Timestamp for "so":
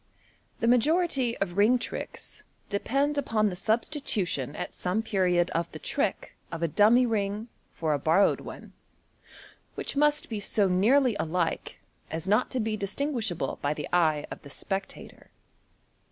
10.39-10.67